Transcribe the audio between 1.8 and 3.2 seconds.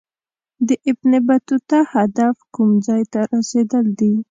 هدف کوم ځای ته